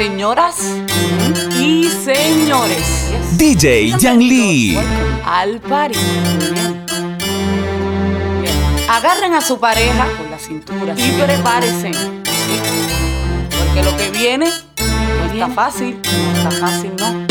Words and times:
Señoras 0.00 0.56
y 1.60 1.86
señores. 1.86 3.12
DJ 3.32 3.92
Yang 3.98 4.18
Lee. 4.18 4.78
Al 5.26 5.60
party. 5.60 5.98
Agarren 8.88 9.34
a 9.34 9.42
su 9.42 9.60
pareja 9.60 10.06
con 10.16 10.30
la 10.30 10.38
cintura 10.38 10.94
y 10.96 11.10
prepárense. 11.20 11.90
Porque 13.58 13.82
lo 13.82 13.94
que 13.98 14.10
viene 14.10 14.46
no 14.78 15.32
está 15.34 15.48
fácil. 15.48 16.00
No 16.00 16.48
está 16.48 16.50
fácil, 16.50 16.92
¿no? 16.98 17.26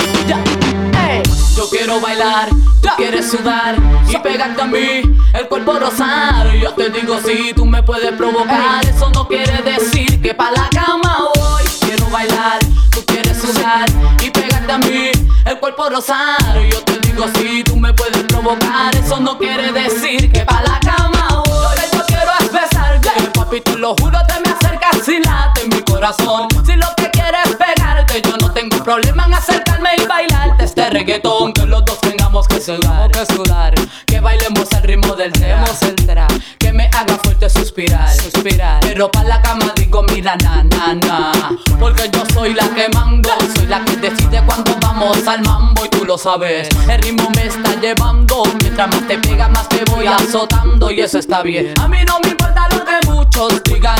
Yo 1.58 1.70
quiero 1.72 2.00
bailar, 2.00 2.50
tú 2.50 2.90
quieres 2.98 3.32
sudar 3.32 3.78
y 4.08 4.16
pegarte 4.20 4.62
a 4.62 4.68
mí, 4.68 5.02
el 5.34 5.48
cuerpo 5.50 5.74
rosar. 5.80 6.56
Yo 6.56 6.72
te 6.74 6.92
digo 6.92 7.20
si 7.20 7.52
tú 7.54 7.66
me 7.66 7.82
puedes 7.82 8.12
provocar, 8.12 8.86
eso 8.86 9.10
no 9.10 9.28
quiere 9.28 9.60
decir 9.64 10.22
que 10.22 10.36
pa' 10.36 10.52
la 10.52 10.70
cama 10.70 10.99
bailar, 12.10 12.60
tú 12.92 13.04
quieres 13.06 13.38
sudar 13.38 13.86
y 14.22 14.30
pegarte 14.30 14.72
a 14.72 14.78
mí, 14.80 15.12
el 15.46 15.60
cuerpo 15.60 15.90
rosar. 15.90 16.38
Yo 16.70 16.84
te 16.84 17.00
digo 17.00 17.26
si 17.36 17.64
tú 17.64 17.76
me 17.76 17.94
puedes 17.94 18.24
provocar, 18.24 18.96
eso 18.96 19.20
no 19.20 19.38
quiere 19.38 19.72
decir 19.72 20.32
que 20.32 20.42
pa' 20.42 20.62
la 20.64 20.80
cama 20.80 21.44
voy. 21.46 21.54
Lo 21.56 21.76
que 21.76 21.98
yo 21.98 22.06
quiero 22.08 22.32
es 22.40 22.52
besarte, 22.52 23.10
papi, 23.34 23.62
te 23.62 23.78
lo 23.78 23.96
juro, 23.96 24.20
te 24.28 24.40
me 24.40 24.56
acercas 24.56 25.08
y 25.08 25.20
late 25.20 25.68
mi 25.68 25.82
corazón. 25.84 26.48
Si 26.66 26.76
lo 26.76 26.88
que 26.98 27.10
quieres 27.12 27.42
es 27.46 27.56
pegarte, 27.56 28.22
yo 28.22 28.38
no 28.38 28.52
tengo 28.52 28.84
problema 28.84 29.26
en 29.26 29.34
acercarme 29.34 29.90
y 29.98 30.06
bailarte 30.06 30.66
este 30.66 30.90
reggaetón. 30.90 31.54
Que 31.54 31.66
los 31.66 31.86
dos 31.86 32.00
que 32.48 32.62
sudar, 32.62 33.12
que 33.12 33.26
sudar. 33.34 33.74
Que 34.06 34.20
bailemos 34.20 34.72
al 34.74 34.84
ritmo 34.84 35.16
del 35.16 35.32
tema, 35.32 35.66
el 35.82 35.96
tra. 35.96 36.28
Que 36.58 36.72
me 36.72 36.86
haga 36.86 37.18
fuerte 37.24 37.50
suspirar, 37.50 38.10
suspirar. 38.14 38.80
Pero 38.82 39.10
pa' 39.10 39.24
la 39.24 39.42
cama 39.42 39.74
digo, 39.76 40.04
mira, 40.04 40.36
na, 40.38 40.64
na, 40.64 40.94
na. 40.94 41.32
Porque 41.80 42.10
yo 42.12 42.24
soy 42.34 42.54
la 42.54 42.70
que 42.70 42.88
mando, 42.90 43.30
soy 43.56 43.66
la 43.66 43.84
que 43.84 43.98
decide 43.98 44.42
cuando 44.46 44.76
vamos 44.80 45.28
al 45.28 45.42
mambo 45.42 45.86
y 45.86 45.90
tú 45.90 46.06
lo 46.06 46.18
sabes. 46.18 46.70
El 46.88 47.02
ritmo 47.02 47.30
me 47.36 47.48
está 47.48 47.76
llevando, 47.80 48.44
mientras 48.62 48.88
más 48.88 49.08
te 49.08 49.18
pega, 49.18 49.48
más 49.48 49.68
te 49.70 49.84
voy 49.86 50.06
azotando 50.06 50.92
y 50.92 51.02
eso 51.02 51.18
está 51.18 51.42
bien. 51.42 51.74
A 51.80 51.88
mí 51.88 51.98
no 52.06 52.20
me 52.24 52.30
importa 52.30 52.68
lo 52.72 52.79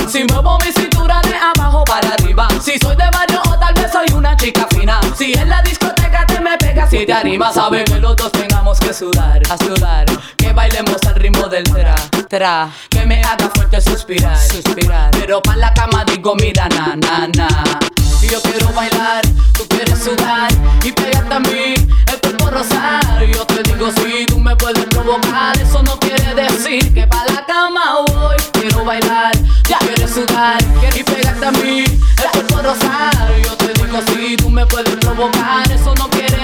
si 0.10 0.24
muevo 0.26 0.58
mi 0.66 0.72
cintura 0.74 1.22
de 1.22 1.34
abajo 1.36 1.84
para 1.86 2.10
arriba. 2.10 2.48
Si 2.62 2.78
soy 2.78 2.96
de 2.96 3.10
barrio 3.10 3.42
o 3.50 3.58
tal 3.58 3.74
vez 3.74 3.90
soy 3.92 4.08
una 4.14 4.36
chica 4.36 4.68
fina. 4.70 5.00
Si 5.18 5.32
en 5.34 5.48
la 5.48 5.62
discoteca 5.62 6.26
te 6.26 6.42
me 6.42 6.58
pegas 6.58 6.92
y 6.94 7.06
te 7.06 7.14
animas, 7.14 7.54
sabe 7.54 7.86
que 7.86 8.00
los 8.00 8.18
dos 8.18 8.32
tengamos 8.34 8.80
que 8.80 8.94
sudar, 8.94 9.42
a 9.50 9.58
sudar. 9.58 10.06
Que 10.36 10.52
bailemos 10.52 10.98
al 11.08 11.16
ritmo 11.16 11.48
del 11.48 11.64
tra, 11.64 11.96
tra. 12.28 12.70
Que 12.90 13.06
me 13.06 13.22
haga 13.22 13.50
fuerte 13.56 13.80
suspirar, 13.80 14.38
suspirar. 14.38 15.12
Pero 15.12 15.42
pa' 15.42 15.56
la 15.56 15.74
cama 15.74 16.04
digo, 16.04 16.36
mira, 16.36 16.68
na, 16.68 16.96
na, 16.98 17.28
na. 17.28 17.99
Yo 18.32 18.40
quiero 18.44 18.72
bailar, 18.74 19.22
tú 19.54 19.68
quieres 19.68 19.98
sudar 19.98 20.52
y 20.84 20.92
pegarte 20.92 21.34
a 21.34 21.40
mí, 21.40 21.74
el 21.74 22.20
cuerpo 22.22 22.50
rosar. 22.52 23.26
Yo 23.26 23.44
te 23.46 23.64
digo, 23.64 23.92
si 23.92 24.26
tú 24.28 24.40
me 24.40 24.56
puedes 24.56 24.86
provocar, 24.86 25.58
eso 25.60 25.82
no 25.82 25.98
quiere 26.00 26.36
decir 26.36 26.94
que 26.94 27.08
pa' 27.08 27.26
la 27.26 27.44
cama 27.46 28.06
voy. 28.08 28.38
Quiero 28.54 28.86
bailar, 28.86 29.32
ya 29.68 29.80
quieres 29.80 30.12
sudar 30.12 30.58
y 30.96 31.04
pegarte 31.04 31.46
a 31.46 31.52
mí, 31.52 31.84
el 31.86 32.30
cuerpo 32.32 32.62
rosar. 32.62 33.42
Yo 33.44 33.58
te 33.58 33.74
digo, 33.74 34.00
si 34.14 34.38
tú 34.38 34.50
me 34.50 34.66
puedes 34.68 34.96
provocar, 34.98 35.72
eso 35.72 35.96
no 35.96 36.08
quiere 36.10 36.39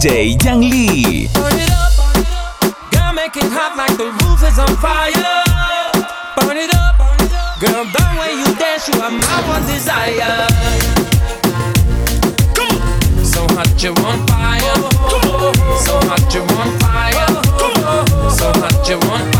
DJ 0.00 0.32
Yang 0.42 0.60
Lee. 0.60 1.28
Burn 1.36 1.60
it 1.60 1.68
up, 1.76 1.92
girl, 2.88 3.12
make 3.12 3.36
it 3.36 3.52
hot 3.52 3.76
like 3.76 3.92
the 4.00 4.08
roof 4.08 4.40
is 4.40 4.56
on 4.56 4.72
fire. 4.80 5.12
Burn 6.40 6.56
it 6.56 6.72
up, 6.72 6.96
girl, 7.60 7.84
the 7.84 8.04
way 8.16 8.32
you 8.32 8.48
dance, 8.56 8.88
you 8.88 8.96
are 8.96 9.12
my 9.12 9.38
one 9.44 9.60
desire. 9.68 10.48
So 13.20 13.44
hot 13.52 13.76
you're 13.76 13.92
on 14.00 14.24
fire, 14.24 14.72
so 15.84 16.00
hot 16.08 16.32
you're 16.32 16.48
on 16.48 16.72
fire, 16.80 17.28
so 18.32 18.48
hot 18.56 18.88
you're 18.88 19.04
on 19.04 19.28
fire, 19.36 19.39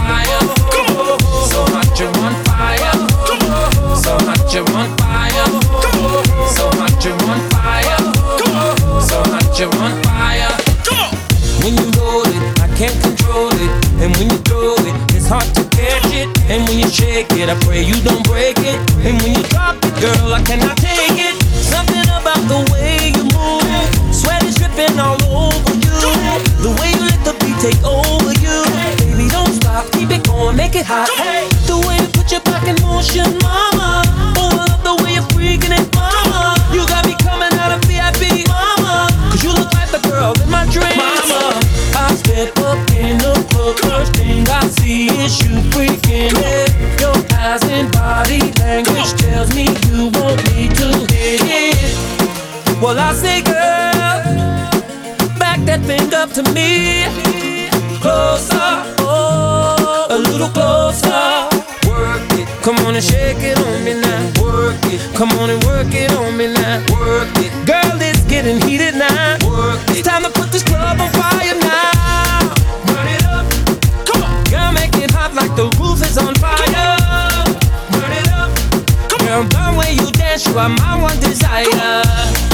I 17.51 17.59
pray 17.67 17.83
you 17.83 17.99
don't 18.07 18.23
break 18.31 18.55
it. 18.63 18.79
And 19.03 19.19
when 19.27 19.35
you 19.35 19.43
drop 19.51 19.75
it, 19.83 19.91
girl, 19.99 20.31
I 20.31 20.41
cannot 20.47 20.77
take 20.79 21.19
it. 21.19 21.35
Something 21.51 22.07
about 22.07 22.39
the 22.47 22.63
way 22.71 23.11
you 23.11 23.27
move 23.35 23.67
it. 23.67 23.91
Sweat 24.15 24.47
is 24.47 24.55
dripping 24.55 24.95
all 25.03 25.19
over 25.27 25.75
you. 25.83 25.99
The 26.63 26.71
way 26.79 26.95
you 26.95 27.03
let 27.11 27.19
the 27.27 27.35
beat 27.43 27.59
take 27.59 27.83
over 27.83 28.31
you. 28.39 28.55
Baby, 29.03 29.27
don't 29.35 29.51
stop, 29.51 29.91
keep 29.91 30.15
it 30.15 30.23
going, 30.31 30.55
make 30.55 30.79
it 30.79 30.87
hot. 30.87 31.11
The 31.67 31.75
way 31.91 31.99
you 31.99 32.07
put 32.15 32.31
your 32.31 32.39
back 32.47 32.71
in 32.71 32.79
motion, 32.87 33.27
mama. 33.43 34.07
Oh, 34.39 34.55
I 34.55 34.71
love 34.71 34.87
the 34.87 34.95
way 35.03 35.19
you're 35.19 35.27
freaking 35.35 35.75
it, 35.75 35.91
mama. 35.91 36.55
You 36.71 36.87
got 36.87 37.03
me 37.03 37.19
coming 37.19 37.51
out 37.59 37.75
of 37.75 37.83
VIP, 37.91 38.47
mama. 38.47 39.11
Cause 39.35 39.43
you 39.43 39.51
look 39.51 39.75
like 39.75 39.91
the 39.91 39.99
girl 40.07 40.39
in 40.39 40.47
my 40.55 40.71
dreams, 40.71 41.03
mama. 41.03 41.59
I 41.99 42.15
step 42.15 42.55
up 42.63 42.79
in 42.95 43.19
the 43.19 43.35
club, 43.51 43.75
first 43.83 44.15
thing 44.15 44.47
I 44.47 44.71
see 44.71 45.11
is 45.19 45.35
you 45.43 45.59
freaking 45.75 46.39
it 46.39 47.00
body 47.41 48.53
language 48.61 49.13
tells 49.17 49.55
me 49.55 49.65
you 49.89 50.11
want 50.19 50.39
me 50.53 50.69
to 50.69 50.89
hit 51.13 51.41
it. 51.43 52.83
Well, 52.83 52.99
I 52.99 53.13
say, 53.15 53.43
girl, 53.43 54.21
back 55.39 55.61
that 55.65 55.81
thing 55.87 56.13
up 56.15 56.31
to 56.33 56.43
me. 56.53 57.07
Closer, 58.01 58.71
oh, 59.01 60.07
a 60.11 60.19
little 60.19 60.49
closer. 60.49 61.49
Work 61.89 62.29
it, 62.41 62.49
come 62.63 62.79
on 62.87 62.95
and 62.95 63.05
shake 63.05 63.43
it 63.43 63.59
on 63.59 63.85
me 63.85 63.95
now. 63.95 64.43
Work 64.43 64.81
it, 64.93 65.01
come 65.15 65.31
on 65.41 65.51
and 65.51 65.63
work 65.65 65.93
it 65.93 66.13
on 66.13 66.37
me 66.37 66.47
now. 66.53 66.79
Work 66.93 67.33
it, 67.37 67.53
girl, 67.67 67.97
it's 68.01 68.23
getting 68.25 68.61
heated 68.61 68.95
now. 68.97 69.39
Work 69.49 69.81
it, 69.91 69.99
it's 69.99 70.09
time 70.09 70.23
to 70.25 70.31
put 70.31 70.53
this 70.53 70.63
club 70.63 71.01
on 71.01 71.11
fire. 71.13 71.40
I'm 80.61 80.75
my 80.75 81.01
one 81.01 81.19
desire. 81.21 82.50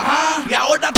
Ajá. 0.00 0.42
Y 0.48 0.54
ahora 0.54 0.90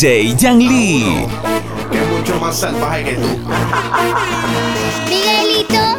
DJ 0.00 0.32
Yang 0.32 0.58
Lee. 0.64 1.26
Que 1.92 2.00
mucho 2.16 2.40
más 2.40 2.58
salvaje 2.58 3.04
que 3.04 3.14
tú. 3.16 3.28
Miguelito. 5.10 5.89